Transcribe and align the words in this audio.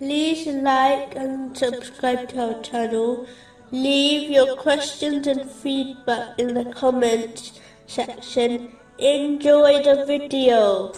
like 0.00 1.14
and 1.16 1.56
subscribe 1.56 2.28
to 2.30 2.54
our 2.54 2.62
channel. 2.62 3.26
Leave 3.70 4.30
your 4.30 4.56
questions 4.56 5.26
and 5.26 5.50
feedback 5.50 6.38
in 6.38 6.54
the 6.54 6.64
comments 6.72 7.60
section. 7.86 8.72
Enjoy 8.98 9.82
the 9.82 10.04
video. 10.06 10.92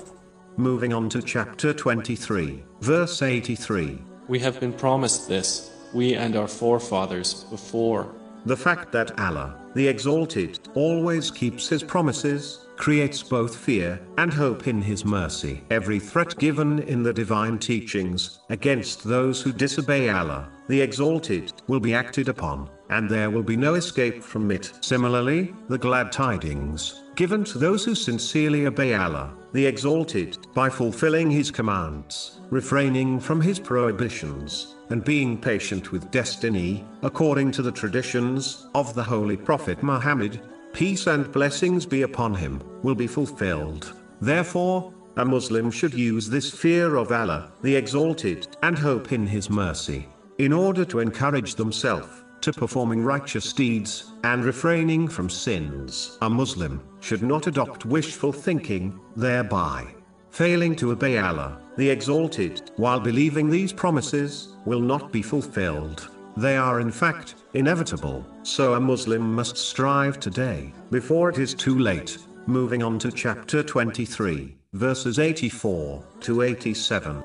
Moving 0.57 0.93
on 0.93 1.09
to 1.11 1.23
chapter 1.23 1.73
23, 1.73 2.65
verse 2.81 3.23
83. 3.23 4.03
We 4.29 4.39
have 4.39 4.61
been 4.61 4.73
promised 4.73 5.29
this, 5.29 5.71
we 5.93 6.15
and 6.15 6.35
our 6.37 6.49
forefathers 6.49 7.45
before. 7.45 8.15
The 8.47 8.57
fact 8.57 8.93
that 8.93 9.19
Allah, 9.19 9.59
the 9.75 9.89
Exalted, 9.89 10.59
always 10.75 11.31
keeps 11.31 11.69
His 11.69 11.83
promises, 11.83 12.66
creates 12.77 13.23
both 13.23 13.57
fear 13.57 14.01
and 14.19 14.33
hope 14.33 14.67
in 14.69 14.83
His 14.83 15.05
mercy. 15.05 15.63
Every 15.71 15.99
threat 15.99 16.37
given 16.39 16.81
in 16.81 17.03
the 17.03 17.13
divine 17.13 17.59
teachings 17.59 18.41
against 18.51 19.05
those 19.05 19.43
who 19.43 19.53
disobey 19.53 20.11
Allah, 20.11 20.49
the 20.69 20.81
Exalted, 20.81 21.53
will 21.69 21.81
be 21.81 21.95
acted 21.95 22.29
upon, 22.29 22.69
and 22.91 23.09
there 23.09 23.31
will 23.31 23.43
be 23.43 23.57
no 23.57 23.75
escape 23.75 24.23
from 24.23 24.51
it. 24.51 24.73
Similarly, 24.81 25.55
the 25.69 25.79
glad 25.79 26.13
tidings 26.13 27.03
given 27.17 27.43
to 27.43 27.59
those 27.59 27.85
who 27.85 27.95
sincerely 27.95 28.67
obey 28.67 28.95
Allah, 28.95 29.33
the 29.53 29.67
Exalted, 29.67 30.37
by 30.55 30.69
fulfilling 30.69 31.31
His 31.31 31.51
commands, 31.51 32.41
refraining 32.51 33.19
from 33.19 33.41
His 33.41 33.59
prohibitions, 33.59 34.77
and 34.91 35.03
being 35.03 35.41
patient 35.41 35.91
with 35.91 36.11
destiny, 36.11 36.85
according 37.03 37.51
to 37.53 37.63
the 37.63 37.73
traditions 37.73 38.67
of 38.75 38.95
the 38.95 39.03
Holy 39.03 39.37
Prophet 39.37 39.83
Muhammad, 39.83 40.41
peace 40.77 41.07
and 41.07 41.33
blessings 41.33 41.87
be 41.87 42.03
upon 42.03 42.35
him, 42.35 42.63
will 42.83 42.95
be 42.95 43.07
fulfilled. 43.07 43.95
Therefore, 44.21 44.93
a 45.17 45.25
Muslim 45.25 45.71
should 45.71 45.95
use 45.95 46.29
this 46.29 46.51
fear 46.51 46.97
of 46.97 47.11
Allah, 47.11 47.51
the 47.63 47.75
Exalted, 47.75 48.47
and 48.63 48.79
hope 48.79 49.11
in 49.11 49.27
His 49.27 49.49
mercy, 49.49 50.07
in 50.37 50.53
order 50.53 50.85
to 50.85 50.99
encourage 51.01 51.55
themselves 51.55 52.25
to 52.43 52.53
performing 52.53 53.03
righteous 53.03 53.55
deeds 53.55 54.13
and 54.25 54.45
refraining 54.45 55.09
from 55.09 55.31
sins. 55.31 56.19
A 56.21 56.29
Muslim 56.29 56.83
should 57.01 57.23
not 57.23 57.47
adopt 57.47 57.87
wishful 57.87 58.31
thinking, 58.31 59.01
thereby 59.17 59.95
failing 60.29 60.77
to 60.77 60.93
obey 60.93 61.17
Allah, 61.17 61.59
the 61.79 61.89
Exalted, 61.89 62.71
while 62.77 63.01
believing 63.01 63.49
these 63.49 63.73
promises 63.73 64.49
will 64.67 64.81
not 64.81 65.11
be 65.11 65.23
fulfilled. 65.23 66.11
They 66.37 66.59
are 66.59 66.81
in 66.81 66.91
fact 66.91 67.35
inevitable, 67.55 68.27
so 68.43 68.75
a 68.75 68.81
Muslim 68.81 69.35
must 69.35 69.57
strive 69.57 70.21
today, 70.21 70.73
before 70.91 71.31
it 71.31 71.39
is 71.39 71.55
too 71.55 71.79
late. 71.79 72.19
Moving 72.47 72.83
on 72.83 72.99
to 72.99 73.11
chapter 73.11 73.63
23, 73.63 74.55
verses 74.75 75.19
84 75.19 76.05
to 76.21 76.43
87. 76.43 77.25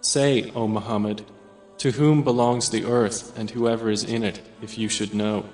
Say, 0.00 0.50
O 0.56 0.66
Muhammad, 0.66 1.22
to 1.78 1.92
whom 1.92 2.24
belongs 2.24 2.70
the 2.70 2.84
earth 2.84 3.38
and 3.38 3.50
whoever 3.50 3.88
is 3.88 4.02
in 4.02 4.24
it, 4.24 4.40
if 4.60 4.76
you 4.76 4.88
should 4.88 5.14
know? 5.14 5.48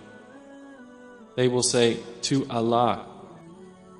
They 1.37 1.49
will 1.49 1.63
say, 1.63 1.99
To 2.23 2.47
Allah. 2.49 3.05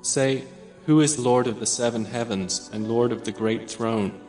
Say, 0.01 0.43
Who 0.87 1.01
is 1.01 1.19
Lord 1.19 1.45
of 1.45 1.59
the 1.59 1.67
seven 1.67 2.05
heavens 2.05 2.69
and 2.73 2.89
Lord 2.89 3.11
of 3.11 3.25
the 3.25 3.31
great 3.31 3.69
throne? 3.69 4.19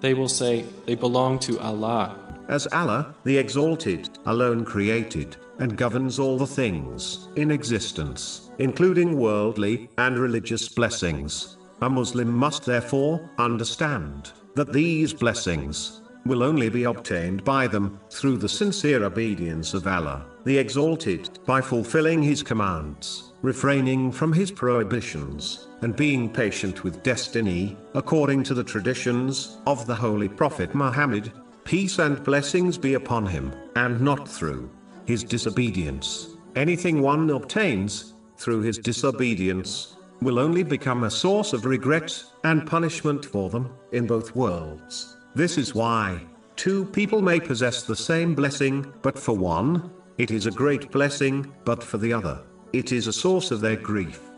They 0.00 0.14
will 0.14 0.28
say, 0.28 0.64
They 0.86 0.94
belong 0.94 1.38
to 1.40 1.58
Allah. 1.60 2.16
As 2.48 2.66
Allah, 2.72 3.14
the 3.24 3.38
Exalted, 3.38 4.10
alone 4.26 4.64
created 4.64 5.36
and 5.58 5.76
governs 5.76 6.18
all 6.18 6.36
the 6.36 6.46
things 6.46 7.28
in 7.36 7.50
existence, 7.50 8.50
including 8.58 9.16
worldly 9.18 9.88
and 9.98 10.18
religious 10.18 10.68
blessings. 10.68 11.56
A 11.80 11.88
Muslim 11.88 12.28
must 12.28 12.64
therefore 12.64 13.30
understand 13.38 14.32
that 14.54 14.72
these 14.72 15.12
blessings 15.12 16.02
will 16.26 16.42
only 16.42 16.68
be 16.68 16.84
obtained 16.84 17.44
by 17.44 17.66
them 17.66 18.00
through 18.10 18.38
the 18.38 18.48
sincere 18.48 19.04
obedience 19.04 19.74
of 19.74 19.86
Allah, 19.86 20.24
the 20.44 20.56
Exalted, 20.58 21.38
by 21.44 21.60
fulfilling 21.60 22.22
His 22.22 22.42
commands, 22.42 23.33
refraining 23.44 24.10
from 24.10 24.32
His 24.32 24.50
prohibitions, 24.50 25.68
and 25.82 25.94
being 25.94 26.32
patient 26.32 26.82
with 26.82 27.02
destiny, 27.02 27.76
according 27.92 28.42
to 28.42 28.54
the 28.54 28.64
traditions 28.64 29.58
of 29.66 29.86
the 29.86 29.94
Holy 29.94 30.30
Prophet 30.30 30.74
Muhammad, 30.74 31.30
peace 31.64 31.98
and 31.98 32.24
blessings 32.24 32.78
be 32.78 32.94
upon 32.94 33.26
him, 33.26 33.52
and 33.76 34.00
not 34.00 34.26
through 34.26 34.70
his 35.04 35.22
disobedience. 35.22 36.30
Anything 36.56 37.02
one 37.02 37.28
obtains 37.28 38.14
through 38.38 38.62
his 38.62 38.78
disobedience 38.78 39.96
will 40.22 40.38
only 40.38 40.62
become 40.62 41.04
a 41.04 41.10
source 41.10 41.52
of 41.52 41.66
regret 41.66 42.24
and 42.44 42.66
punishment 42.66 43.26
for 43.26 43.50
them 43.50 43.70
in 43.92 44.06
both 44.06 44.34
worlds. 44.34 45.18
This 45.34 45.58
is 45.58 45.74
why 45.74 46.18
two 46.56 46.86
people 46.86 47.20
may 47.20 47.40
possess 47.40 47.82
the 47.82 47.96
same 47.96 48.34
blessing, 48.34 48.90
but 49.02 49.18
for 49.18 49.36
one, 49.36 49.90
it 50.16 50.30
is 50.30 50.46
a 50.46 50.50
great 50.50 50.90
blessing, 50.90 51.52
but 51.66 51.82
for 51.82 51.98
the 51.98 52.14
other, 52.14 52.40
it 52.74 52.90
is 52.90 53.06
a 53.06 53.12
source 53.12 53.52
of 53.52 53.60
their 53.60 53.76
grief. 53.76 54.33